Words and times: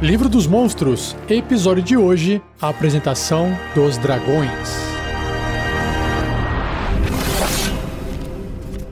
Livro 0.00 0.28
dos 0.28 0.46
Monstros, 0.46 1.16
episódio 1.28 1.82
de 1.82 1.96
hoje, 1.96 2.40
a 2.60 2.68
apresentação 2.68 3.48
dos 3.74 3.98
dragões. 3.98 4.48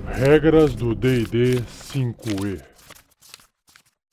Regras 0.08 0.74
do 0.74 0.97
D&D 0.97 1.63
5e. 1.63 2.61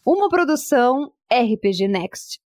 Uma 0.06 0.30
produção 0.30 1.12
RPG 1.34 1.88
Next. 1.88 2.40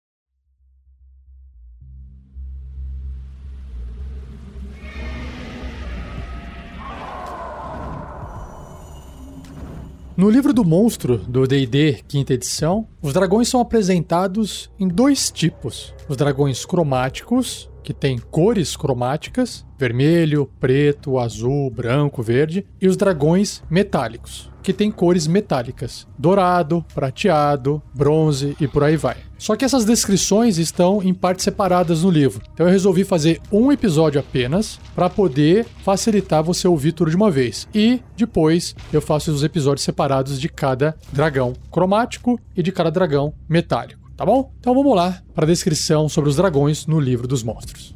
No 10.17 10.30
livro 10.30 10.55
do 10.55 10.64
monstro, 10.64 11.19
do 11.19 11.46
D&D 11.46 12.02
quinta 12.09 12.33
edição, 12.33 12.88
os 13.02 13.12
dragões 13.12 13.48
são 13.48 13.61
apresentados 13.61 14.70
em 14.80 14.89
dois 14.89 15.30
tipos. 15.30 15.92
Os 16.09 16.16
dragões 16.16 16.65
cromáticos, 16.65 17.69
que 17.87 17.95
têm 17.95 18.19
cores 18.19 18.77
cromáticas, 18.77 19.65
vermelho, 19.79 20.51
preto, 20.59 21.21
azul, 21.21 21.71
branco, 21.71 22.21
verde, 22.21 22.67
e 22.83 22.89
os 22.89 22.97
dragões 22.97 23.62
metálicos, 23.71 24.51
que 24.61 24.73
têm 24.73 24.91
cores 24.91 25.29
metálicas, 25.29 26.05
dourado, 26.19 26.85
prateado, 26.93 27.81
bronze 27.95 28.57
e 28.61 28.67
por 28.67 28.83
aí 28.83 28.97
vai. 28.97 29.19
Só 29.39 29.55
que 29.55 29.65
essas 29.65 29.85
descrições 29.85 30.59
estão 30.59 31.01
em 31.01 31.15
partes 31.15 31.45
separadas 31.45 32.03
no 32.03 32.11
livro. 32.11 32.43
Então 32.53 32.67
eu 32.67 32.73
resolvi 32.73 33.05
fazer 33.05 33.41
um 33.53 33.71
episódio 33.71 34.19
apenas 34.19 34.81
para 34.93 35.09
poder 35.09 35.65
facilitar 35.84 36.43
você 36.43 36.67
ouvir 36.67 36.91
tudo 36.91 37.11
de 37.11 37.17
uma 37.17 37.31
vez. 37.31 37.69
E 37.73 38.03
depois 38.17 38.75
eu 38.93 39.01
faço 39.01 39.31
os 39.31 39.45
episódios 39.45 39.84
separados 39.84 40.41
de 40.41 40.48
cada 40.48 40.97
dragão 41.12 41.53
cromático 41.71 42.41
e 42.57 42.65
de 42.65 42.73
cada 42.73 42.91
dragão 42.91 43.33
metálico, 43.48 44.06
tá 44.17 44.25
bom? 44.25 44.53
Então 44.59 44.75
vamos 44.75 44.97
lá 44.97 45.22
para 45.34 45.45
a 45.45 45.48
descrição 45.48 46.09
sobre 46.09 46.31
os 46.31 46.36
dragões 46.36 46.86
no 46.86 46.98
livro 46.98 47.28
dos 47.28 47.42
monstros. 47.42 47.95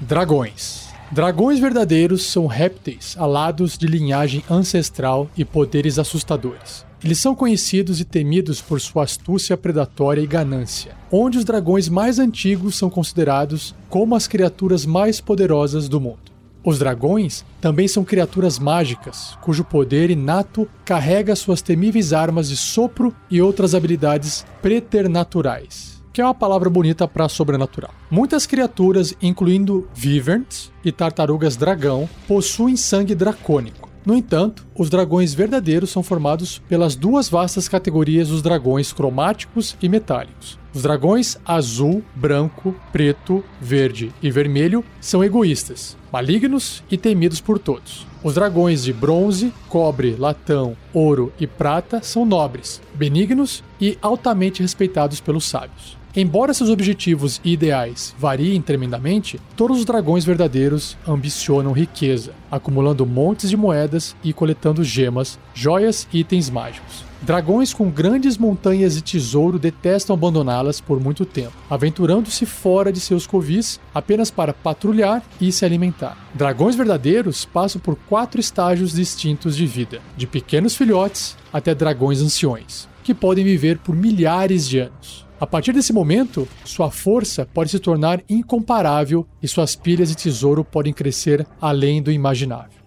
Dragões. 0.00 0.88
Dragões 1.10 1.58
verdadeiros 1.58 2.24
são 2.24 2.46
répteis 2.46 3.14
alados 3.18 3.76
de 3.76 3.86
linhagem 3.86 4.42
ancestral 4.48 5.28
e 5.36 5.44
poderes 5.44 5.98
assustadores. 5.98 6.86
Eles 7.04 7.18
são 7.18 7.34
conhecidos 7.34 8.00
e 8.00 8.04
temidos 8.04 8.60
por 8.62 8.80
sua 8.80 9.04
astúcia 9.04 9.56
predatória 9.56 10.20
e 10.20 10.26
ganância, 10.26 10.94
onde 11.12 11.36
os 11.36 11.44
dragões 11.44 11.88
mais 11.88 12.18
antigos 12.18 12.76
são 12.76 12.88
considerados 12.88 13.74
como 13.88 14.14
as 14.14 14.26
criaturas 14.26 14.86
mais 14.86 15.20
poderosas 15.20 15.88
do 15.88 16.00
mundo. 16.00 16.37
Os 16.68 16.78
dragões 16.78 17.46
também 17.62 17.88
são 17.88 18.04
criaturas 18.04 18.58
mágicas, 18.58 19.38
cujo 19.40 19.64
poder 19.64 20.10
inato 20.10 20.68
carrega 20.84 21.34
suas 21.34 21.62
temíveis 21.62 22.12
armas 22.12 22.50
de 22.50 22.58
sopro 22.58 23.16
e 23.30 23.40
outras 23.40 23.74
habilidades 23.74 24.44
preternaturais 24.60 25.96
que 26.12 26.20
é 26.20 26.24
uma 26.24 26.34
palavra 26.34 26.68
bonita 26.68 27.06
para 27.06 27.28
sobrenatural. 27.28 27.94
Muitas 28.10 28.44
criaturas, 28.44 29.14
incluindo 29.22 29.88
Viverns 29.94 30.72
e 30.84 30.90
tartarugas 30.90 31.56
dragão, 31.56 32.08
possuem 32.26 32.76
sangue 32.76 33.14
dracônico. 33.14 33.88
No 34.04 34.16
entanto, 34.16 34.66
os 34.76 34.90
dragões 34.90 35.32
verdadeiros 35.32 35.90
são 35.90 36.02
formados 36.02 36.58
pelas 36.68 36.96
duas 36.96 37.28
vastas 37.28 37.68
categorias 37.68 38.28
dos 38.28 38.42
dragões 38.42 38.92
cromáticos 38.92 39.76
e 39.80 39.88
metálicos. 39.88 40.58
Os 40.74 40.82
dragões 40.82 41.38
azul, 41.44 42.04
branco, 42.14 42.74
preto, 42.92 43.42
verde 43.60 44.12
e 44.22 44.30
vermelho 44.30 44.84
são 45.00 45.24
egoístas, 45.24 45.96
malignos 46.12 46.82
e 46.90 46.96
temidos 46.96 47.40
por 47.40 47.58
todos. 47.58 48.06
Os 48.22 48.34
dragões 48.34 48.84
de 48.84 48.92
bronze, 48.92 49.52
cobre, 49.68 50.14
latão, 50.16 50.76
ouro 50.92 51.32
e 51.40 51.46
prata 51.46 52.02
são 52.02 52.26
nobres, 52.26 52.82
benignos 52.94 53.64
e 53.80 53.96
altamente 54.02 54.60
respeitados 54.62 55.20
pelos 55.20 55.44
sábios. 55.44 55.97
Embora 56.16 56.54
seus 56.54 56.70
objetivos 56.70 57.40
e 57.44 57.52
ideais 57.52 58.14
variem 58.18 58.62
tremendamente, 58.62 59.38
todos 59.54 59.78
os 59.78 59.84
dragões 59.84 60.24
verdadeiros 60.24 60.96
ambicionam 61.06 61.72
riqueza, 61.72 62.32
acumulando 62.50 63.04
montes 63.04 63.50
de 63.50 63.56
moedas 63.56 64.16
e 64.24 64.32
coletando 64.32 64.82
gemas, 64.82 65.38
joias 65.54 66.08
e 66.12 66.20
itens 66.20 66.48
mágicos. 66.48 67.04
Dragões 67.20 67.74
com 67.74 67.90
grandes 67.90 68.38
montanhas 68.38 68.94
de 68.94 69.02
tesouro 69.02 69.58
detestam 69.58 70.14
abandoná-las 70.14 70.80
por 70.80 70.98
muito 70.98 71.26
tempo, 71.26 71.52
aventurando-se 71.68 72.46
fora 72.46 72.92
de 72.92 73.00
seus 73.00 73.26
covis 73.26 73.78
apenas 73.92 74.30
para 74.30 74.54
patrulhar 74.54 75.22
e 75.40 75.52
se 75.52 75.64
alimentar. 75.64 76.16
Dragões 76.32 76.74
verdadeiros 76.74 77.44
passam 77.44 77.80
por 77.80 77.96
quatro 78.08 78.40
estágios 78.40 78.92
distintos 78.92 79.56
de 79.56 79.66
vida, 79.66 80.00
de 80.16 80.26
pequenos 80.26 80.74
filhotes 80.74 81.36
até 81.52 81.74
dragões 81.74 82.22
anciões, 82.22 82.88
que 83.04 83.12
podem 83.12 83.44
viver 83.44 83.78
por 83.78 83.94
milhares 83.94 84.66
de 84.66 84.78
anos. 84.78 85.27
A 85.40 85.46
partir 85.46 85.72
desse 85.72 85.92
momento, 85.92 86.48
sua 86.64 86.90
força 86.90 87.46
pode 87.54 87.70
se 87.70 87.78
tornar 87.78 88.20
incomparável 88.28 89.24
e 89.40 89.46
suas 89.46 89.76
pilhas 89.76 90.08
de 90.08 90.16
tesouro 90.16 90.64
podem 90.64 90.92
crescer 90.92 91.46
além 91.60 92.02
do 92.02 92.10
imaginável. 92.10 92.78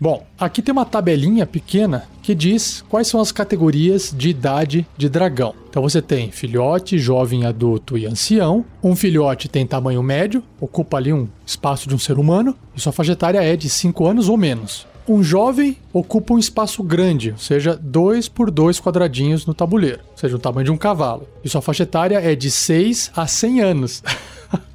Bom, 0.00 0.24
aqui 0.38 0.62
tem 0.62 0.72
uma 0.72 0.86
tabelinha 0.86 1.44
pequena 1.44 2.08
que 2.22 2.34
diz 2.34 2.84
quais 2.88 3.08
são 3.08 3.20
as 3.20 3.32
categorias 3.32 4.14
de 4.16 4.28
idade 4.30 4.86
de 4.96 5.08
dragão. 5.08 5.54
Então 5.68 5.82
você 5.82 6.00
tem 6.00 6.30
filhote, 6.30 6.98
jovem, 6.98 7.44
adulto 7.44 7.98
e 7.98 8.06
ancião. 8.06 8.64
Um 8.82 8.94
filhote 8.94 9.48
tem 9.48 9.66
tamanho 9.66 10.02
médio, 10.02 10.42
ocupa 10.60 10.96
ali 10.96 11.12
um 11.12 11.28
espaço 11.44 11.88
de 11.88 11.94
um 11.94 11.98
ser 11.98 12.16
humano, 12.18 12.56
e 12.76 12.80
sua 12.80 12.92
faixa 12.92 13.12
etária 13.12 13.42
é 13.42 13.56
de 13.56 13.68
5 13.68 14.06
anos 14.06 14.28
ou 14.28 14.36
menos. 14.36 14.86
Um 15.08 15.22
jovem 15.22 15.74
ocupa 15.90 16.34
um 16.34 16.38
espaço 16.38 16.82
grande, 16.82 17.30
ou 17.30 17.38
seja, 17.38 17.74
2 17.74 18.28
por 18.28 18.50
2 18.50 18.78
quadradinhos 18.78 19.46
no 19.46 19.54
tabuleiro, 19.54 20.00
ou 20.10 20.18
seja, 20.18 20.36
o 20.36 20.38
tamanho 20.38 20.66
de 20.66 20.70
um 20.70 20.76
cavalo. 20.76 21.26
E 21.42 21.48
sua 21.48 21.62
faixa 21.62 21.84
etária 21.84 22.20
é 22.20 22.34
de 22.34 22.50
6 22.50 23.12
a 23.16 23.26
100 23.26 23.60
anos. 23.62 24.02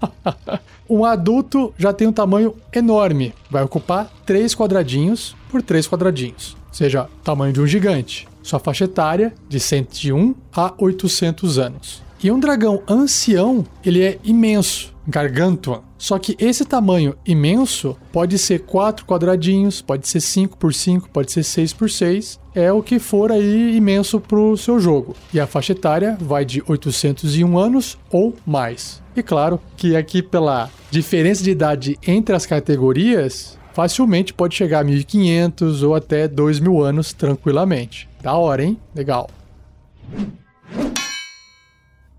um 0.89 1.05
adulto 1.05 1.71
já 1.77 1.93
tem 1.93 2.07
um 2.07 2.11
tamanho 2.11 2.55
enorme, 2.73 3.31
vai 3.47 3.61
ocupar 3.61 4.11
3 4.25 4.55
quadradinhos 4.55 5.35
por 5.51 5.61
3 5.61 5.87
quadradinhos, 5.87 6.57
ou 6.67 6.73
seja, 6.73 7.07
tamanho 7.23 7.53
de 7.53 7.61
um 7.61 7.67
gigante. 7.67 8.27
Sua 8.41 8.57
faixa 8.57 8.85
etária 8.85 9.35
de 9.47 9.59
101 9.59 10.33
a 10.51 10.73
800 10.79 11.59
anos. 11.59 12.01
E 12.23 12.31
um 12.31 12.39
dragão 12.39 12.81
ancião, 12.87 13.63
ele 13.85 14.01
é 14.01 14.17
imenso, 14.23 14.95
gargantuan. 15.07 15.81
Só 16.03 16.19
que 16.19 16.35
esse 16.37 16.65
tamanho 16.65 17.15
imenso 17.25 17.95
pode 18.11 18.37
ser 18.37 18.59
4 18.65 19.05
quadradinhos, 19.05 19.81
pode 19.81 20.05
ser 20.05 20.19
5 20.19 20.57
por 20.57 20.73
5, 20.73 21.09
pode 21.09 21.31
ser 21.31 21.43
6 21.43 21.71
por 21.71 21.89
6, 21.89 22.41
é 22.53 22.69
o 22.73 22.83
que 22.83 22.99
for 22.99 23.31
aí 23.31 23.77
imenso 23.77 24.19
pro 24.19 24.57
seu 24.57 24.81
jogo. 24.81 25.15
E 25.33 25.39
a 25.39 25.47
faixa 25.47 25.71
etária 25.71 26.17
vai 26.19 26.43
de 26.43 26.61
801 26.67 27.57
anos 27.57 27.97
ou 28.11 28.35
mais. 28.45 29.01
E 29.15 29.23
claro 29.23 29.61
que 29.77 29.95
aqui 29.95 30.21
pela 30.21 30.69
diferença 30.91 31.41
de 31.41 31.51
idade 31.51 31.97
entre 32.05 32.35
as 32.35 32.45
categorias, 32.45 33.57
facilmente 33.71 34.33
pode 34.33 34.55
chegar 34.55 34.81
a 34.81 34.83
1500 34.83 35.83
ou 35.83 35.95
até 35.95 36.27
2000 36.27 36.83
anos 36.83 37.13
tranquilamente. 37.13 38.09
Da 38.21 38.33
hora, 38.33 38.61
hein? 38.61 38.77
Legal. 38.93 39.29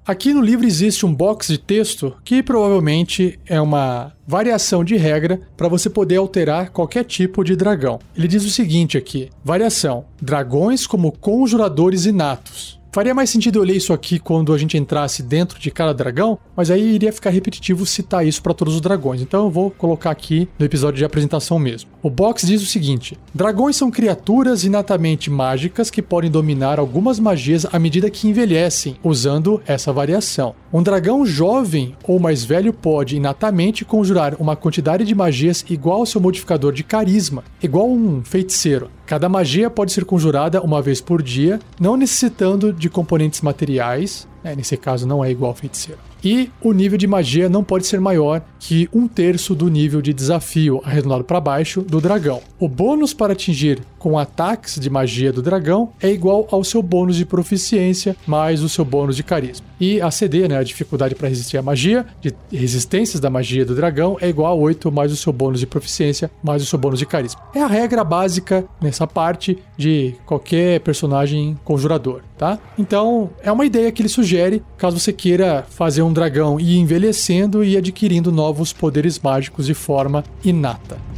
Aqui 0.07 0.35
no 0.35 0.43
livro 0.43 0.67
existe 0.67 1.07
um 1.07 1.15
box 1.15 1.49
de 1.49 1.57
texto 1.57 2.15
que 2.23 2.43
provavelmente 2.43 3.41
é 3.47 3.59
uma 3.59 4.13
variação 4.27 4.85
de 4.85 4.97
regra 4.97 5.41
para 5.57 5.67
você 5.67 5.89
poder 5.89 6.17
alterar 6.17 6.69
qualquer 6.69 7.05
tipo 7.05 7.43
de 7.43 7.57
dragão. 7.57 7.99
Ele 8.15 8.29
diz 8.29 8.45
o 8.45 8.51
seguinte 8.51 8.99
aqui: 8.99 9.31
variação: 9.43 10.05
dragões 10.21 10.87
como 10.87 11.11
conjuradores 11.11 12.05
inatos. 12.05 12.79
Faria 12.95 13.13
mais 13.13 13.29
sentido 13.29 13.59
eu 13.59 13.65
ler 13.65 13.75
isso 13.75 13.93
aqui 13.93 14.21
quando 14.21 14.55
a 14.55 14.57
gente 14.57 14.79
entrasse 14.79 15.21
dentro 15.21 15.59
de 15.59 15.69
cada 15.69 15.93
dragão, 15.93 16.39
mas 16.55 16.71
aí 16.71 16.95
iria 16.95 17.13
ficar 17.13 17.31
repetitivo 17.31 17.85
citar 17.85 18.25
isso 18.25 18.41
para 18.41 18.55
todos 18.55 18.77
os 18.77 18.81
dragões. 18.81 19.21
Então 19.21 19.47
eu 19.47 19.51
vou 19.51 19.69
colocar 19.69 20.13
aqui 20.13 20.49
no 20.57 20.65
episódio 20.65 20.99
de 20.99 21.05
apresentação 21.05 21.59
mesmo. 21.59 21.91
O 22.01 22.09
box 22.09 22.47
diz 22.47 22.63
o 22.63 22.67
seguinte: 22.67 23.19
Dragões 23.35 23.75
são 23.75 23.91
criaturas 23.91 24.63
inatamente 24.63 25.29
mágicas 25.29 25.91
que 25.91 26.01
podem 26.01 26.31
dominar 26.31 26.79
algumas 26.79 27.19
magias 27.19 27.67
à 27.73 27.81
medida 27.81 28.09
que 28.09 28.29
envelhecem, 28.29 28.95
usando 29.03 29.61
essa 29.67 29.93
variação. 29.93 30.55
Um 30.73 30.81
dragão 30.81 31.27
jovem 31.27 31.97
ou 32.05 32.21
mais 32.21 32.45
velho 32.45 32.73
pode 32.73 33.17
inatamente 33.17 33.85
conjurar 33.85 34.37
uma 34.39 34.55
quantidade 34.55 35.03
de 35.03 35.17
magias 35.17 35.65
igual 35.69 35.99
ao 35.99 36.07
seu 36.07 36.21
modificador 36.21 36.73
de 36.73 36.85
carisma, 36.85 37.43
igual 37.61 37.91
um 37.91 38.23
feiticeiro. 38.23 38.89
Cada 39.07 39.29
magia 39.29 39.69
pode 39.69 39.93
ser 39.93 40.05
conjurada 40.05 40.63
uma 40.63 40.81
vez 40.81 41.01
por 41.01 41.23
dia, 41.23 41.61
não 41.79 41.97
necessitando 41.97 42.73
de 42.73 42.89
componentes 42.89 43.43
materiais, 43.43 44.27
né, 44.43 44.55
nesse 44.55 44.77
caso 44.77 45.07
não 45.07 45.25
é 45.25 45.31
igual 45.31 45.51
ao 45.51 45.57
feiticeiro. 45.57 46.01
E 46.23 46.51
o 46.63 46.73
nível 46.73 46.97
de 46.97 47.07
magia 47.07 47.51
não 47.51 47.63
pode 47.63 47.87
ser 47.87 48.01
maior 48.01 48.41
que 48.59 48.89
um 48.95 49.07
terço 49.07 49.55
do 49.55 49.69
nível 49.69 50.01
de 50.01 50.15
desafio, 50.15 50.81
arredondado 50.83 51.23
para 51.23 51.39
baixo, 51.39 51.83
do 51.83 52.01
dragão. 52.01 52.41
O 52.59 52.67
bônus 52.67 53.13
para 53.13 53.35
atingir 53.35 53.81
com 54.05 54.19
ataques 54.19 54.79
de 54.79 54.91
magia 54.91 55.33
do 55.33 55.41
dragão 55.41 55.89
é 55.99 56.11
igual 56.11 56.47
ao 56.51 56.63
seu 56.63 56.83
bônus 56.83 57.17
de 57.17 57.25
proficiência 57.25 58.15
mais 58.27 58.63
o 58.63 58.69
seu 58.69 58.85
bônus 58.85 59.17
de 59.17 59.23
carisma. 59.23 59.65
E 59.81 59.99
a 59.99 60.11
CD, 60.11 60.47
né, 60.47 60.59
a 60.59 60.63
dificuldade 60.63 61.15
para 61.15 61.27
resistir 61.27 61.57
à 61.57 61.63
magia, 61.63 62.05
de 62.21 62.35
resistências 62.53 63.19
da 63.19 63.31
magia 63.31 63.65
do 63.65 63.75
dragão, 63.75 64.19
é 64.21 64.29
igual 64.29 64.53
a 64.53 64.55
8 64.55 64.93
mais 64.93 65.11
o 65.11 65.17
seu 65.17 65.33
bônus 65.33 65.59
de 65.59 65.67
proficiência 65.67 66.31
mais 66.43 66.63
o 66.63 66.67
seu 66.67 66.79
bônus 66.79 66.99
de 66.99 67.07
carisma. 67.07 67.41
É 67.55 67.63
a 67.63 67.67
regra 67.67 68.05
básica 68.05 68.67
nessa 68.79 69.07
parte 69.07 69.57
de 69.75 70.15
qualquer 70.27 70.81
personagem 70.81 71.59
conjurador, 71.65 72.21
tá? 72.37 72.59
Então, 72.77 73.31
é 73.43 73.51
uma 73.51 73.65
ideia 73.65 73.91
que 73.91 74.03
ele 74.03 74.11
sugere 74.11 74.63
caso 74.77 75.01
você 75.01 75.15
queira 75.15 75.65
fazer 75.71 76.03
um 76.03 76.13
dragão 76.13 76.61
ir 76.61 76.77
envelhecendo 76.77 77.65
e 77.65 77.75
adquirindo 77.75 78.31
novos 78.31 78.71
poderes 78.71 79.19
mágicos 79.19 79.65
de 79.65 79.73
forma 79.73 80.23
inata. 80.45 81.14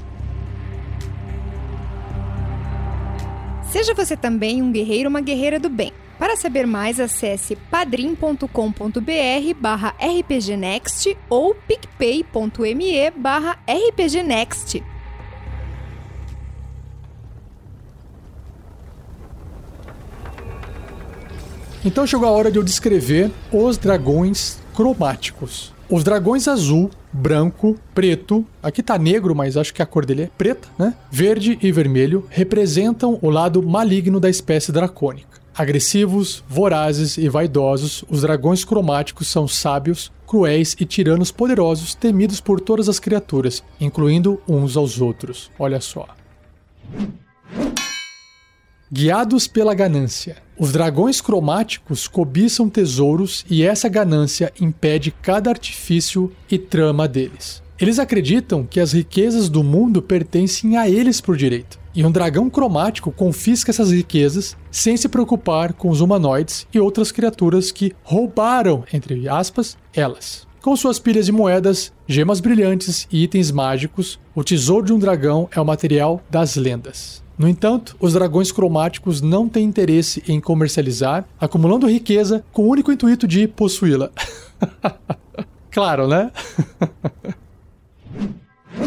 Seja 3.77 3.93
você 3.93 4.17
também 4.17 4.63
um 4.63 4.73
guerreiro 4.73 5.05
ou 5.05 5.11
uma 5.11 5.21
guerreira 5.21 5.61
do 5.61 5.69
bem. 5.69 5.93
Para 6.19 6.35
saber 6.35 6.67
mais, 6.67 6.99
acesse 6.99 7.55
padrim.com.br 7.71 8.47
barra 9.61 9.95
rpgnext 10.01 11.15
ou 11.29 11.55
picpay.me 11.55 13.11
barra 13.11 13.59
rpgnext. 13.69 14.83
Então 21.85 22.07
chegou 22.07 22.27
a 22.27 22.33
hora 22.33 22.51
de 22.51 22.59
eu 22.59 22.63
descrever 22.63 23.31
os 23.53 23.77
dragões 23.77 24.59
cromáticos. 24.73 25.75
Os 25.91 26.03
dragões 26.03 26.49
azul, 26.49 26.89
branco, 27.17 27.77
preto, 27.95 28.45
aqui 28.63 28.83
tá 28.83 28.99
negro, 28.99 29.35
mas 29.35 29.57
acho 29.57 29.73
que 29.73 29.83
a 29.83 29.87
cor 29.87 30.05
dele 30.05 30.25
é 30.25 30.31
preta, 30.37 30.69
né? 30.79 30.95
Verde 31.11 31.59
e 31.63 31.73
vermelho 31.73 32.27
representam 32.29 33.19
o 33.23 33.31
lado 33.31 33.63
maligno 33.63 34.21
da 34.21 34.29
espécie 34.29 34.71
dracônica. 34.71 35.41
Agressivos, 35.57 36.45
vorazes 36.47 37.17
e 37.17 37.29
vaidosos, 37.31 38.05
os 38.11 38.21
dragões 38.21 38.63
cromáticos 38.63 39.29
são 39.29 39.49
sábios, 39.49 40.13
cruéis 40.27 40.77
e 40.79 40.85
tiranos 40.85 41.33
poderosos, 41.33 41.95
temidos 41.95 42.41
por 42.41 42.61
todas 42.61 42.89
as 42.89 42.99
criaturas, 42.99 43.65
incluindo 43.81 44.41
uns 44.47 44.77
aos 44.77 45.01
outros. 45.01 45.51
Olha 45.59 45.81
só. 45.81 46.07
Guiados 48.97 49.47
pela 49.47 49.75
ganância. 49.75 50.39
Os 50.59 50.73
dragões 50.73 51.21
cromáticos 51.21 52.09
cobiçam 52.09 52.67
tesouros 52.67 53.45
e 53.51 53.63
essa 53.63 53.91
ganância 53.91 54.51
impede 54.59 55.11
cada 55.11 55.51
artifício 55.51 56.33
e 56.51 56.57
trama 56.57 57.07
deles. 57.07 57.63
Eles 57.79 57.99
acreditam 57.99 58.65
que 58.65 58.81
as 58.81 58.93
riquezas 58.93 59.51
do 59.51 59.63
mundo 59.63 60.01
pertencem 60.01 60.79
a 60.79 60.89
eles 60.89 61.21
por 61.21 61.37
direito. 61.37 61.79
E 61.95 62.07
um 62.07 62.11
dragão 62.11 62.49
cromático 62.49 63.13
confisca 63.13 63.71
essas 63.71 63.91
riquezas 63.91 64.57
sem 64.71 64.97
se 64.97 65.11
preocupar 65.11 65.75
com 65.75 65.91
os 65.91 66.01
humanoides 66.01 66.67
e 66.73 66.81
outras 66.81 67.13
criaturas 67.13 67.71
que 67.71 67.93
roubaram, 68.03 68.83
entre 68.95 69.29
aspas, 69.29 69.77
elas. 69.95 70.46
Com 70.67 70.75
suas 70.75 70.99
pilhas 70.99 71.27
de 71.27 71.31
moedas, 71.31 71.93
gemas 72.09 72.41
brilhantes 72.41 73.07
e 73.13 73.23
itens 73.23 73.53
mágicos, 73.53 74.19
o 74.35 74.43
tesouro 74.43 74.85
de 74.85 74.93
um 74.93 74.99
dragão 74.99 75.49
é 75.53 75.61
o 75.61 75.65
material 75.65 76.21
das 76.29 76.57
lendas. 76.57 77.23
No 77.39 77.49
entanto, 77.49 77.97
os 78.01 78.15
dragões 78.15 78.51
cromáticos 78.51 79.21
não 79.21 79.49
têm 79.49 79.65
interesse 79.65 80.25
em 80.27 80.41
comercializar, 80.41 81.25
acumulando 81.41 81.87
riqueza 81.87 82.45
com 82.53 82.65
o 82.65 82.69
único 82.69 82.91
intuito 82.91 83.29
de 83.29 83.47
possuí-la. 83.47 84.11
claro, 85.71 86.09
né? 86.09 86.33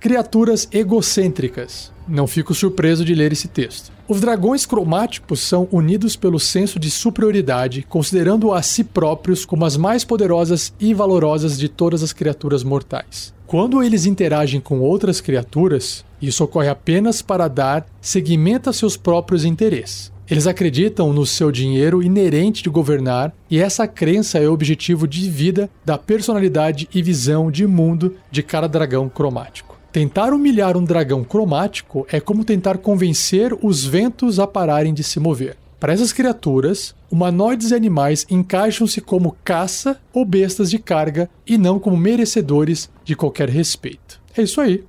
Criaturas 0.00 0.66
egocêntricas. 0.72 1.92
Não 2.08 2.26
fico 2.26 2.52
surpreso 2.52 3.04
de 3.04 3.14
ler 3.14 3.30
esse 3.30 3.46
texto. 3.46 3.92
Os 4.08 4.22
dragões 4.22 4.64
cromáticos 4.64 5.40
são 5.40 5.68
unidos 5.70 6.16
pelo 6.16 6.40
senso 6.40 6.78
de 6.78 6.90
superioridade, 6.90 7.84
considerando 7.86 8.54
a 8.54 8.62
si 8.62 8.82
próprios 8.82 9.44
como 9.44 9.66
as 9.66 9.76
mais 9.76 10.02
poderosas 10.02 10.72
e 10.80 10.94
valorosas 10.94 11.58
de 11.58 11.68
todas 11.68 12.02
as 12.02 12.14
criaturas 12.14 12.64
mortais. 12.64 13.34
Quando 13.46 13.82
eles 13.82 14.06
interagem 14.06 14.62
com 14.62 14.80
outras 14.80 15.20
criaturas, 15.20 16.06
isso 16.22 16.42
ocorre 16.42 16.70
apenas 16.70 17.20
para 17.20 17.48
dar 17.48 17.86
seguimento 18.00 18.70
a 18.70 18.72
seus 18.72 18.96
próprios 18.96 19.44
interesses. 19.44 20.10
Eles 20.30 20.46
acreditam 20.46 21.12
no 21.12 21.26
seu 21.26 21.52
dinheiro 21.52 22.02
inerente 22.02 22.62
de 22.62 22.70
governar, 22.70 23.34
e 23.50 23.58
essa 23.58 23.86
crença 23.86 24.38
é 24.38 24.48
o 24.48 24.54
objetivo 24.54 25.06
de 25.06 25.28
vida 25.28 25.68
da 25.84 25.98
personalidade 25.98 26.88
e 26.94 27.02
visão 27.02 27.50
de 27.50 27.66
mundo 27.66 28.16
de 28.30 28.42
cada 28.42 28.66
dragão 28.66 29.06
cromático. 29.06 29.67
Tentar 29.98 30.32
humilhar 30.32 30.76
um 30.76 30.84
dragão 30.84 31.24
cromático 31.24 32.06
é 32.08 32.20
como 32.20 32.44
tentar 32.44 32.78
convencer 32.78 33.52
os 33.60 33.84
ventos 33.84 34.38
a 34.38 34.46
pararem 34.46 34.94
de 34.94 35.02
se 35.02 35.18
mover. 35.18 35.56
Para 35.80 35.92
essas 35.92 36.12
criaturas, 36.12 36.94
humanoides 37.10 37.72
e 37.72 37.74
animais 37.74 38.24
encaixam-se 38.30 39.00
como 39.00 39.36
caça 39.42 40.00
ou 40.12 40.24
bestas 40.24 40.70
de 40.70 40.78
carga 40.78 41.28
e 41.44 41.58
não 41.58 41.80
como 41.80 41.96
merecedores 41.96 42.88
de 43.02 43.16
qualquer 43.16 43.48
respeito. 43.48 44.22
É 44.36 44.42
isso 44.42 44.60
aí. 44.60 44.84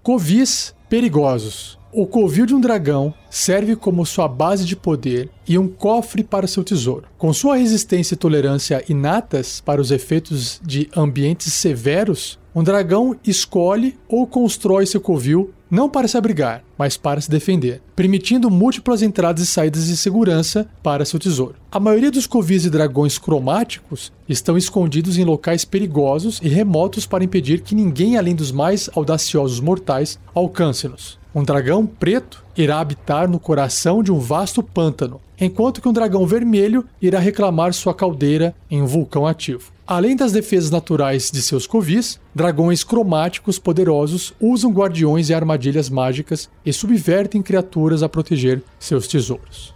Covis 0.00 0.76
perigosos. 0.88 1.76
O 1.94 2.06
covil 2.06 2.46
de 2.46 2.54
um 2.54 2.60
dragão 2.60 3.12
serve 3.28 3.76
como 3.76 4.06
sua 4.06 4.26
base 4.26 4.64
de 4.64 4.74
poder 4.74 5.28
e 5.46 5.58
um 5.58 5.68
cofre 5.68 6.24
para 6.24 6.46
seu 6.46 6.64
tesouro. 6.64 7.04
Com 7.18 7.34
sua 7.34 7.56
resistência 7.56 8.14
e 8.14 8.16
tolerância 8.16 8.82
inatas 8.88 9.60
para 9.60 9.78
os 9.78 9.90
efeitos 9.90 10.58
de 10.64 10.88
ambientes 10.96 11.52
severos, 11.52 12.38
um 12.54 12.62
dragão 12.62 13.14
escolhe 13.26 13.98
ou 14.08 14.26
constrói 14.26 14.86
seu 14.86 15.02
covil 15.02 15.52
não 15.70 15.86
para 15.86 16.08
se 16.08 16.16
abrigar, 16.16 16.64
mas 16.78 16.96
para 16.96 17.20
se 17.20 17.30
defender, 17.30 17.82
permitindo 17.94 18.50
múltiplas 18.50 19.02
entradas 19.02 19.44
e 19.44 19.46
saídas 19.46 19.86
de 19.86 19.96
segurança 19.96 20.66
para 20.82 21.04
seu 21.04 21.18
tesouro. 21.18 21.56
A 21.70 21.78
maioria 21.78 22.10
dos 22.10 22.26
covis 22.26 22.62
de 22.62 22.70
dragões 22.70 23.18
cromáticos 23.18 24.10
estão 24.26 24.56
escondidos 24.56 25.18
em 25.18 25.24
locais 25.24 25.66
perigosos 25.66 26.40
e 26.42 26.48
remotos 26.48 27.04
para 27.04 27.24
impedir 27.24 27.60
que 27.60 27.74
ninguém 27.74 28.16
além 28.16 28.34
dos 28.34 28.50
mais 28.50 28.88
audaciosos 28.94 29.60
mortais 29.60 30.18
alcance-nos. 30.34 31.20
Um 31.34 31.42
dragão 31.42 31.86
preto 31.86 32.44
irá 32.54 32.78
habitar 32.78 33.26
no 33.26 33.40
coração 33.40 34.02
de 34.02 34.12
um 34.12 34.18
vasto 34.18 34.62
pântano, 34.62 35.18
enquanto 35.40 35.80
que 35.80 35.88
um 35.88 35.92
dragão 35.92 36.26
vermelho 36.26 36.84
irá 37.00 37.18
reclamar 37.18 37.72
sua 37.72 37.94
caldeira 37.94 38.54
em 38.70 38.82
um 38.82 38.86
vulcão 38.86 39.26
ativo. 39.26 39.72
Além 39.86 40.14
das 40.14 40.32
defesas 40.32 40.70
naturais 40.70 41.30
de 41.30 41.40
seus 41.40 41.66
covis, 41.66 42.20
dragões 42.34 42.84
cromáticos 42.84 43.58
poderosos 43.58 44.34
usam 44.38 44.70
guardiões 44.70 45.30
e 45.30 45.34
armadilhas 45.34 45.88
mágicas 45.88 46.50
e 46.64 46.72
subvertem 46.72 47.40
criaturas 47.40 48.02
a 48.02 48.08
proteger 48.08 48.62
seus 48.78 49.08
tesouros. 49.08 49.74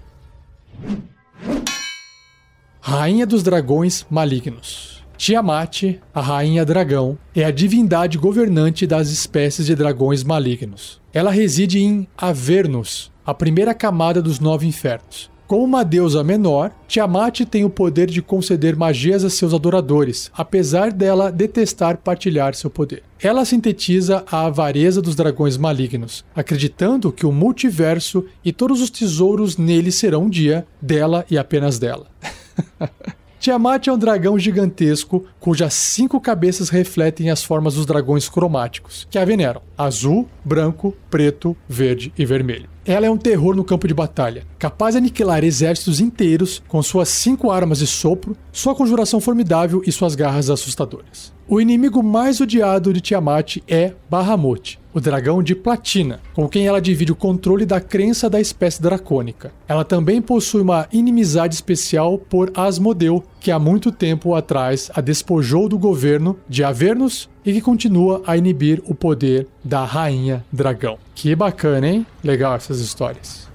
Rainha 2.81 3.27
dos 3.27 3.43
Dragões 3.43 4.07
Malignos 4.11 4.96
Tiamat, 5.17 5.99
a 6.15 6.21
rainha 6.21 6.65
dragão, 6.65 7.19
é 7.35 7.43
a 7.43 7.51
divindade 7.51 8.19
governante 8.19 8.87
das 8.87 9.09
espécies 9.09 9.65
de 9.67 9.75
dragões 9.75 10.23
malignos. 10.23 11.01
Ela 11.13 11.31
reside 11.31 11.79
em 11.79 12.07
Avernus, 12.17 13.11
a 13.25 13.33
primeira 13.33 13.73
camada 13.73 14.21
dos 14.21 14.39
nove 14.39 14.67
infernos. 14.67 15.31
Como 15.47 15.65
uma 15.65 15.85
deusa 15.85 16.23
menor, 16.25 16.73
Tiamat 16.89 17.41
tem 17.47 17.65
o 17.65 17.71
poder 17.71 18.11
de 18.11 18.21
conceder 18.21 18.77
magias 18.77 19.25
a 19.25 19.31
seus 19.31 19.55
adoradores, 19.55 20.31
apesar 20.35 20.93
dela 20.93 21.31
detestar 21.31 21.99
partilhar 21.99 22.55
seu 22.55 22.69
poder. 22.69 23.03
Ela 23.23 23.45
sintetiza 23.45 24.25
a 24.31 24.47
avareza 24.47 25.01
dos 25.01 25.15
dragões 25.15 25.57
malignos, 25.57 26.25
acreditando 26.35 27.13
que 27.13 27.25
o 27.25 27.33
multiverso 27.33 28.27
e 28.45 28.53
todos 28.53 28.83
os 28.83 28.91
tesouros 28.91 29.57
nele 29.57 29.93
serão 29.93 30.25
um 30.25 30.31
dia 30.31 30.67
dela 30.83 31.25
e 31.31 31.39
apenas 31.39 31.79
dela. 31.79 32.09
Tiamat 33.39 33.87
é 33.87 33.93
um 33.93 33.99
dragão 33.99 34.39
gigantesco 34.39 35.25
cujas 35.39 35.75
cinco 35.75 36.21
cabeças 36.21 36.69
refletem 36.69 37.31
as 37.31 37.45
formas 37.45 37.75
dos 37.75 37.87
dragões 37.87 38.29
cromáticos, 38.29 39.07
que 39.11 39.19
a 39.19 39.25
veneram: 39.25 39.63
azul, 39.77 40.29
branco, 40.45 40.97
preto, 41.11 41.57
verde 41.69 42.13
e 42.17 42.25
vermelho. 42.25 42.69
Ela 42.85 43.07
é 43.07 43.11
um 43.11 43.17
terror 43.17 43.57
no 43.57 43.65
campo 43.65 43.89
de 43.89 43.95
batalha, 43.95 44.45
capaz 44.59 44.95
de 44.95 44.99
aniquilar 44.99 45.43
exércitos 45.43 46.01
inteiros 46.01 46.63
com 46.69 46.81
suas 46.83 47.09
cinco 47.09 47.51
armas 47.51 47.81
de 47.81 47.87
sopro, 47.87 48.37
sua 48.53 48.75
conjuração 48.77 49.21
formidável 49.21 49.83
e 49.85 49.91
suas 49.91 50.15
garras 50.15 50.49
assustadoras. 50.49 51.33
O 51.49 51.61
inimigo 51.61 52.03
mais 52.03 52.41
odiado 52.41 52.93
de 52.93 53.01
Tiamat 53.01 53.59
é 53.69 53.93
Bahamut, 54.09 54.79
o 54.97 55.01
dragão 55.01 55.43
de 55.43 55.55
platina, 55.55 56.21
com 56.33 56.49
quem 56.49 56.67
ela 56.67 56.81
divide 56.81 57.13
o 57.13 57.17
controle 57.17 57.67
da 57.67 57.79
crença 57.79 58.31
da 58.31 58.41
espécie 58.41 58.81
dracônica. 58.81 59.53
Ela 59.69 59.85
também 59.85 60.23
possui 60.23 60.63
uma 60.63 60.89
inimizade 60.91 61.55
especial 61.55 62.17
por 62.17 62.51
Asmodeu, 62.55 63.23
que 63.39 63.51
há 63.51 63.59
muito 63.59 63.93
tempo 63.93 64.35
atrás 64.35 64.91
a 64.95 65.03
despojou 65.03 65.69
do 65.69 65.79
governo 65.79 66.39
de 66.49 66.65
Avernus 66.65 67.29
e 67.45 67.53
que 67.53 67.61
continua 67.61 68.23
a 68.27 68.39
inibir 68.39 68.83
o 68.87 68.95
poder 68.95 69.47
da 69.63 69.85
rainha 69.85 70.43
dragão. 70.51 70.97
Que 71.15 71.37
bacana, 71.37 71.87
hein? 71.87 72.07
Legal 72.25 72.55
essas 72.55 72.81
histórias. 72.81 73.47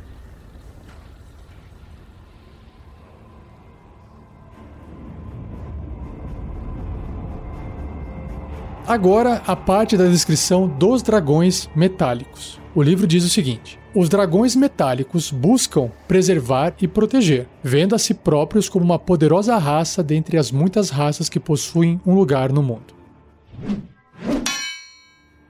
Agora, 8.91 9.41
a 9.47 9.55
parte 9.55 9.95
da 9.95 10.03
descrição 10.03 10.67
dos 10.67 11.01
dragões 11.01 11.69
metálicos. 11.73 12.59
O 12.75 12.83
livro 12.83 13.07
diz 13.07 13.23
o 13.23 13.29
seguinte: 13.29 13.79
os 13.95 14.09
dragões 14.09 14.53
metálicos 14.53 15.31
buscam 15.31 15.89
preservar 16.09 16.73
e 16.81 16.89
proteger, 16.89 17.47
vendo 17.63 17.95
a 17.95 17.97
si 17.97 18.13
próprios 18.13 18.67
como 18.67 18.83
uma 18.83 18.99
poderosa 18.99 19.57
raça 19.57 20.03
dentre 20.03 20.37
as 20.37 20.51
muitas 20.51 20.89
raças 20.89 21.29
que 21.29 21.39
possuem 21.39 22.01
um 22.05 22.13
lugar 22.13 22.51
no 22.51 22.61
mundo. 22.61 22.93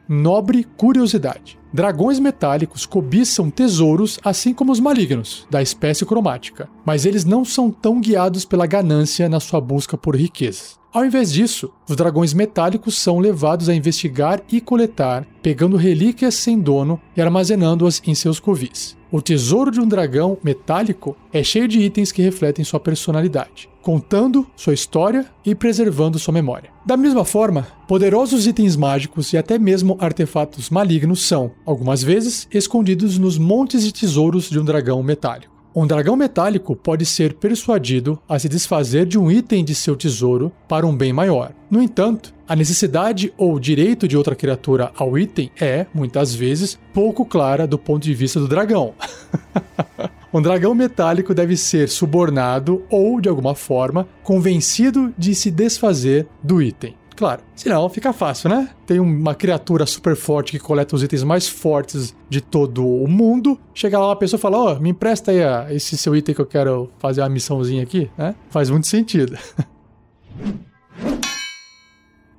Nobre 0.07 0.63
curiosidade. 0.77 1.57
Dragões 1.73 2.19
metálicos 2.19 2.85
cobiçam 2.85 3.49
tesouros 3.49 4.19
assim 4.23 4.53
como 4.53 4.71
os 4.71 4.79
malignos, 4.79 5.47
da 5.49 5.63
espécie 5.63 6.05
cromática, 6.05 6.69
mas 6.85 7.07
eles 7.07 7.25
não 7.25 7.43
são 7.43 7.71
tão 7.71 7.99
guiados 7.99 8.45
pela 8.45 8.67
ganância 8.67 9.27
na 9.27 9.39
sua 9.39 9.59
busca 9.59 9.97
por 9.97 10.15
riquezas. 10.15 10.80
Ao 10.93 11.05
invés 11.05 11.31
disso, 11.31 11.71
os 11.87 11.95
dragões 11.95 12.33
metálicos 12.33 12.97
são 12.97 13.17
levados 13.17 13.69
a 13.69 13.73
investigar 13.73 14.41
e 14.51 14.59
coletar, 14.59 15.25
pegando 15.41 15.77
relíquias 15.77 16.35
sem 16.35 16.59
dono 16.59 16.99
e 17.15 17.21
armazenando-as 17.21 18.01
em 18.05 18.13
seus 18.13 18.41
covis. 18.41 18.97
O 19.09 19.21
tesouro 19.21 19.71
de 19.71 19.79
um 19.79 19.87
dragão 19.87 20.37
metálico 20.43 21.15
é 21.31 21.43
cheio 21.43 21.65
de 21.65 21.79
itens 21.79 22.11
que 22.11 22.21
refletem 22.21 22.65
sua 22.65 22.79
personalidade, 22.79 23.69
contando 23.81 24.45
sua 24.55 24.73
história 24.73 25.25
e 25.45 25.55
preservando 25.55 26.19
sua 26.19 26.33
memória. 26.33 26.69
Da 26.85 26.97
mesma 26.97 27.23
forma, 27.23 27.67
poderosos 27.87 28.45
itens 28.45 28.75
mágicos 28.75 29.31
e 29.31 29.37
até 29.37 29.57
mesmo 29.57 29.97
artefatos 29.97 30.69
malignos 30.69 31.23
são, 31.23 31.51
algumas 31.65 32.03
vezes, 32.03 32.49
escondidos 32.53 33.17
nos 33.17 33.37
montes 33.37 33.83
de 33.83 33.93
tesouros 33.93 34.49
de 34.49 34.59
um 34.59 34.65
dragão 34.65 35.01
metálico. 35.01 35.50
Um 35.73 35.87
dragão 35.87 36.17
metálico 36.17 36.75
pode 36.75 37.05
ser 37.05 37.35
persuadido 37.35 38.19
a 38.27 38.37
se 38.37 38.49
desfazer 38.49 39.05
de 39.05 39.17
um 39.17 39.31
item 39.31 39.63
de 39.63 39.73
seu 39.73 39.95
tesouro 39.95 40.51
para 40.67 40.85
um 40.85 40.93
bem 40.93 41.13
maior. 41.13 41.53
No 41.69 41.81
entanto, 41.81 42.33
a 42.45 42.57
necessidade 42.57 43.33
ou 43.37 43.57
direito 43.57 44.05
de 44.05 44.17
outra 44.17 44.35
criatura 44.35 44.91
ao 44.97 45.17
item 45.17 45.49
é, 45.61 45.85
muitas 45.93 46.35
vezes, 46.35 46.77
pouco 46.93 47.25
clara 47.25 47.65
do 47.65 47.77
ponto 47.77 48.03
de 48.03 48.13
vista 48.13 48.37
do 48.37 48.49
dragão. 48.49 48.93
um 50.33 50.41
dragão 50.41 50.75
metálico 50.75 51.33
deve 51.33 51.55
ser 51.55 51.87
subornado 51.87 52.83
ou, 52.89 53.21
de 53.21 53.29
alguma 53.29 53.55
forma, 53.55 54.05
convencido 54.23 55.13
de 55.17 55.33
se 55.33 55.49
desfazer 55.49 56.27
do 56.43 56.61
item. 56.61 56.95
Claro, 57.21 57.43
senão 57.53 57.87
fica 57.87 58.11
fácil, 58.11 58.49
né? 58.49 58.67
Tem 58.83 58.99
uma 58.99 59.35
criatura 59.35 59.85
super 59.85 60.15
forte 60.15 60.53
que 60.53 60.57
coleta 60.57 60.95
os 60.95 61.03
itens 61.03 61.21
mais 61.21 61.47
fortes 61.47 62.15
de 62.27 62.41
todo 62.41 62.83
o 62.83 63.07
mundo. 63.07 63.59
Chega 63.75 63.99
lá 63.99 64.07
uma 64.07 64.15
pessoa 64.15 64.39
e 64.39 64.41
fala: 64.41 64.57
Ó, 64.57 64.73
oh, 64.73 64.79
me 64.79 64.89
empresta 64.89 65.29
aí 65.29 65.75
esse 65.75 65.95
seu 65.99 66.15
item 66.15 66.33
que 66.33 66.41
eu 66.41 66.47
quero 66.47 66.89
fazer 66.97 67.21
uma 67.21 67.29
missãozinha 67.29 67.83
aqui, 67.83 68.09
né? 68.17 68.33
Faz 68.49 68.71
muito 68.71 68.87
sentido. 68.87 69.37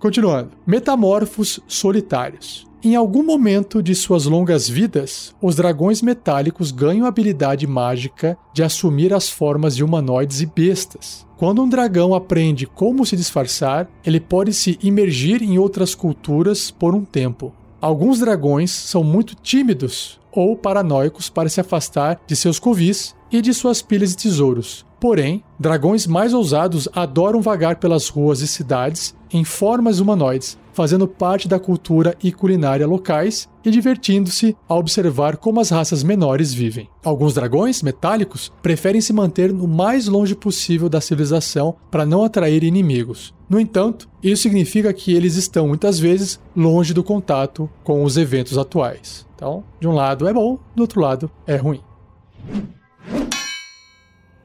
Continuando. 0.00 0.50
Metamorfos 0.66 1.60
solitários. 1.68 2.66
Em 2.84 2.96
algum 2.96 3.22
momento 3.22 3.80
de 3.80 3.94
suas 3.94 4.24
longas 4.24 4.68
vidas, 4.68 5.32
os 5.40 5.54
dragões 5.54 6.02
metálicos 6.02 6.72
ganham 6.72 7.04
a 7.04 7.08
habilidade 7.08 7.64
mágica 7.64 8.36
de 8.52 8.60
assumir 8.60 9.14
as 9.14 9.30
formas 9.30 9.76
de 9.76 9.84
humanoides 9.84 10.40
e 10.40 10.46
bestas. 10.46 11.24
Quando 11.36 11.62
um 11.62 11.68
dragão 11.68 12.12
aprende 12.12 12.66
como 12.66 13.06
se 13.06 13.14
disfarçar, 13.16 13.88
ele 14.04 14.18
pode 14.18 14.52
se 14.52 14.80
imergir 14.82 15.44
em 15.44 15.58
outras 15.58 15.94
culturas 15.94 16.72
por 16.72 16.92
um 16.92 17.04
tempo. 17.04 17.52
Alguns 17.80 18.18
dragões 18.18 18.72
são 18.72 19.04
muito 19.04 19.36
tímidos 19.36 20.20
ou 20.32 20.56
paranoicos 20.56 21.30
para 21.30 21.48
se 21.48 21.60
afastar 21.60 22.20
de 22.26 22.34
seus 22.34 22.58
covis 22.58 23.14
e 23.30 23.40
de 23.40 23.54
suas 23.54 23.80
pilhas 23.80 24.10
de 24.10 24.24
tesouros. 24.24 24.84
Porém, 25.02 25.42
dragões 25.58 26.06
mais 26.06 26.32
ousados 26.32 26.88
adoram 26.94 27.42
vagar 27.42 27.74
pelas 27.80 28.08
ruas 28.08 28.40
e 28.40 28.46
cidades 28.46 29.16
em 29.32 29.42
formas 29.42 29.98
humanoides, 29.98 30.56
fazendo 30.72 31.08
parte 31.08 31.48
da 31.48 31.58
cultura 31.58 32.16
e 32.22 32.30
culinária 32.30 32.86
locais 32.86 33.48
e 33.64 33.70
divertindo-se 33.72 34.56
a 34.68 34.76
observar 34.76 35.38
como 35.38 35.58
as 35.58 35.70
raças 35.70 36.04
menores 36.04 36.54
vivem. 36.54 36.88
Alguns 37.02 37.34
dragões 37.34 37.82
metálicos 37.82 38.52
preferem 38.62 39.00
se 39.00 39.12
manter 39.12 39.52
no 39.52 39.66
mais 39.66 40.06
longe 40.06 40.36
possível 40.36 40.88
da 40.88 41.00
civilização 41.00 41.74
para 41.90 42.06
não 42.06 42.22
atrair 42.22 42.62
inimigos. 42.62 43.34
No 43.50 43.58
entanto, 43.58 44.08
isso 44.22 44.42
significa 44.42 44.92
que 44.92 45.12
eles 45.12 45.34
estão 45.34 45.66
muitas 45.66 45.98
vezes 45.98 46.38
longe 46.54 46.94
do 46.94 47.02
contato 47.02 47.68
com 47.82 48.04
os 48.04 48.16
eventos 48.16 48.56
atuais. 48.56 49.26
Então, 49.34 49.64
de 49.80 49.88
um 49.88 49.92
lado 49.92 50.28
é 50.28 50.32
bom, 50.32 50.60
do 50.76 50.82
outro 50.82 51.00
lado 51.00 51.28
é 51.44 51.56
ruim. 51.56 51.80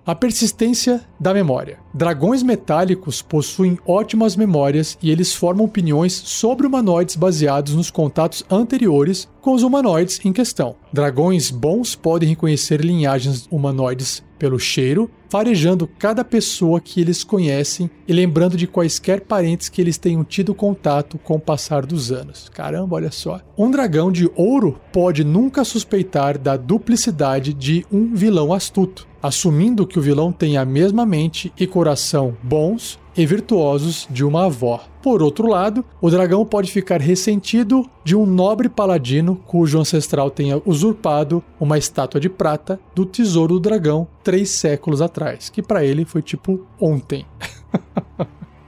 A 0.08 0.16
persistência 0.16 1.02
da 1.20 1.34
memória. 1.34 1.80
Dragões 1.94 2.42
metálicos 2.42 3.22
possuem 3.22 3.78
ótimas 3.86 4.38
memórias 4.38 4.98
e 5.04 5.12
eles 5.12 5.34
formam 5.34 5.66
opiniões 5.66 6.14
sobre 6.14 6.66
humanoides 6.66 7.18
baseados 7.18 7.76
nos 7.76 7.92
contatos 7.92 8.42
anteriores 8.50 9.28
com 9.48 9.54
os 9.54 9.64
humanoides 9.64 10.20
em 10.26 10.34
questão. 10.34 10.76
Dragões 10.92 11.50
bons 11.50 11.96
podem 11.96 12.28
reconhecer 12.28 12.82
linhagens 12.82 13.48
humanoides 13.50 14.22
pelo 14.38 14.60
cheiro, 14.60 15.10
farejando 15.30 15.88
cada 15.88 16.22
pessoa 16.26 16.82
que 16.82 17.00
eles 17.00 17.24
conhecem 17.24 17.90
e 18.06 18.12
lembrando 18.12 18.58
de 18.58 18.68
quaisquer 18.68 19.22
parentes 19.22 19.70
que 19.70 19.80
eles 19.80 19.98
tenham 19.98 20.22
tido 20.26 20.54
contato 20.54 21.18
com 21.18 21.36
o 21.36 21.40
passar 21.40 21.86
dos 21.86 22.12
anos. 22.12 22.50
Caramba, 22.50 22.98
olha 22.98 23.10
só. 23.10 23.40
Um 23.58 23.72
dragão 23.72 24.12
de 24.12 24.30
ouro 24.36 24.82
pode 24.92 25.24
nunca 25.24 25.64
suspeitar 25.64 26.38
da 26.38 26.58
duplicidade 26.58 27.54
de 27.54 27.86
um 27.90 28.14
vilão 28.14 28.52
astuto, 28.52 29.08
assumindo 29.24 29.88
que 29.88 29.98
o 29.98 30.02
vilão 30.02 30.30
tem 30.30 30.58
a 30.58 30.66
mesma 30.66 31.06
mente 31.06 31.54
e 31.58 31.66
coração 31.66 32.36
bons 32.44 33.00
e 33.16 33.26
virtuosos 33.26 34.08
de 34.12 34.26
uma 34.26 34.48
avó. 34.48 34.84
Por 35.08 35.24
outro 35.24 35.48
lado, 35.48 35.86
o 36.02 36.10
dragão 36.10 36.46
pode 36.46 36.70
ficar 36.70 37.00
ressentido 37.00 37.90
de 38.04 38.14
um 38.14 38.26
nobre 38.26 38.68
paladino 38.68 39.38
cujo 39.48 39.80
ancestral 39.80 40.30
tenha 40.30 40.62
usurpado 40.66 41.42
uma 41.58 41.78
estátua 41.78 42.20
de 42.20 42.28
prata 42.28 42.78
do 42.94 43.06
tesouro 43.06 43.54
do 43.54 43.60
dragão 43.62 44.06
três 44.22 44.50
séculos 44.50 45.02
atrás, 45.02 45.48
que 45.48 45.62
para 45.62 45.86
ele 45.86 46.04
foi 46.04 46.22
tipo 46.22 46.68
ontem. 46.78 47.26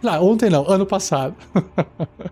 não, 0.01 0.24
ontem 0.31 0.50
não, 0.50 0.65
ano 0.65 0.86
passado. 0.86 1.36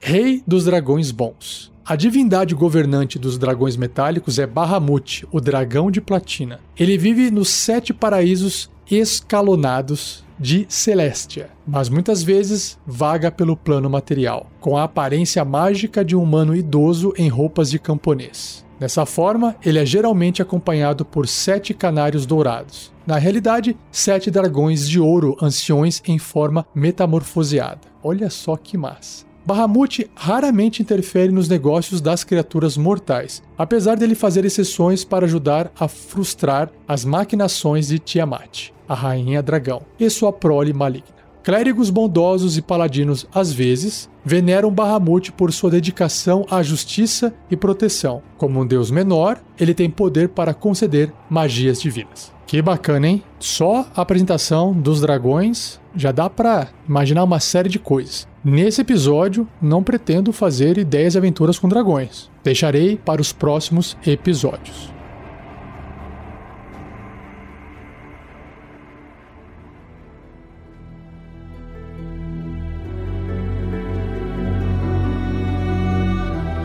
Rei 0.00 0.42
dos 0.46 0.64
Dragões 0.64 1.10
Bons. 1.10 1.70
A 1.84 1.96
divindade 1.96 2.54
governante 2.54 3.18
dos 3.18 3.36
dragões 3.36 3.76
metálicos 3.76 4.38
é 4.38 4.46
Bahamut, 4.46 5.28
o 5.30 5.38
dragão 5.38 5.90
de 5.90 6.00
platina. 6.00 6.60
Ele 6.78 6.96
vive 6.96 7.30
nos 7.30 7.50
sete 7.50 7.92
paraísos 7.92 8.70
escalonados 8.90 10.24
de 10.38 10.66
Celestia, 10.68 11.50
mas 11.66 11.88
muitas 11.88 12.22
vezes 12.22 12.78
vaga 12.86 13.30
pelo 13.30 13.56
plano 13.56 13.88
material, 13.88 14.50
com 14.60 14.76
a 14.76 14.84
aparência 14.84 15.44
mágica 15.44 16.04
de 16.04 16.14
um 16.14 16.22
humano 16.22 16.54
idoso 16.54 17.12
em 17.16 17.28
roupas 17.28 17.70
de 17.70 17.78
camponês. 17.78 18.64
Dessa 18.78 19.06
forma, 19.06 19.56
ele 19.64 19.78
é 19.78 19.86
geralmente 19.86 20.42
acompanhado 20.42 21.04
por 21.04 21.26
sete 21.26 21.72
canários 21.72 22.26
dourados. 22.26 22.92
Na 23.06 23.16
realidade, 23.16 23.76
sete 23.90 24.30
dragões 24.30 24.86
de 24.86 25.00
ouro 25.00 25.36
anciões 25.40 26.02
em 26.06 26.18
forma 26.18 26.66
metamorfoseada. 26.74 27.80
Olha 28.02 28.28
só 28.28 28.56
que 28.56 28.76
massa. 28.76 29.24
Bahamut 29.46 30.10
raramente 30.16 30.82
interfere 30.82 31.30
nos 31.30 31.48
negócios 31.48 32.00
das 32.00 32.24
criaturas 32.24 32.76
mortais, 32.76 33.42
apesar 33.56 33.96
dele 33.96 34.16
fazer 34.16 34.44
exceções 34.44 35.04
para 35.04 35.24
ajudar 35.24 35.70
a 35.78 35.86
frustrar 35.86 36.68
as 36.88 37.04
maquinações 37.04 37.86
de 37.86 38.00
Tiamat 38.00 38.74
a 38.88 38.94
rainha 38.94 39.42
dragão, 39.42 39.82
e 39.98 40.08
sua 40.08 40.32
prole 40.32 40.72
maligna. 40.72 41.15
Clérigos 41.46 41.90
bondosos 41.90 42.58
e 42.58 42.60
paladinos, 42.60 43.24
às 43.32 43.52
vezes, 43.52 44.10
veneram 44.24 44.68
Bahamut 44.68 45.30
por 45.30 45.52
sua 45.52 45.70
dedicação 45.70 46.44
à 46.50 46.60
justiça 46.60 47.32
e 47.48 47.56
proteção. 47.56 48.20
Como 48.36 48.60
um 48.60 48.66
deus 48.66 48.90
menor, 48.90 49.38
ele 49.56 49.72
tem 49.72 49.88
poder 49.88 50.30
para 50.30 50.52
conceder 50.52 51.12
magias 51.30 51.80
divinas. 51.80 52.32
Que 52.48 52.60
bacana, 52.60 53.06
hein? 53.06 53.22
Só 53.38 53.86
a 53.94 54.02
apresentação 54.02 54.72
dos 54.72 55.00
dragões 55.00 55.80
já 55.94 56.10
dá 56.10 56.28
para 56.28 56.66
imaginar 56.88 57.22
uma 57.22 57.38
série 57.38 57.68
de 57.68 57.78
coisas. 57.78 58.26
Nesse 58.44 58.80
episódio, 58.80 59.46
não 59.62 59.84
pretendo 59.84 60.32
fazer 60.32 60.76
ideias 60.76 61.14
e 61.14 61.18
aventuras 61.18 61.60
com 61.60 61.68
dragões. 61.68 62.28
Deixarei 62.42 62.96
para 62.96 63.22
os 63.22 63.32
próximos 63.32 63.96
episódios. 64.04 64.95